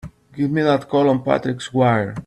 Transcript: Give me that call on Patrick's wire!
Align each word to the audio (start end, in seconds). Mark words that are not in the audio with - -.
Give 0.33 0.49
me 0.49 0.63
that 0.63 0.89
call 0.89 1.11
on 1.11 1.21
Patrick's 1.23 1.71
wire! 1.71 2.15